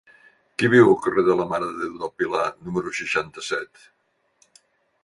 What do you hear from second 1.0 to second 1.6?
carrer de la